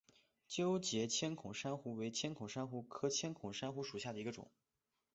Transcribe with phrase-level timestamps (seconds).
[0.47, 4.49] 纠结千孔珊瑚为千孔珊瑚科千孔珊瑚属下的一个种。